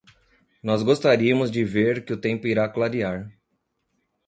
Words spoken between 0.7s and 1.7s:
gostaríamos de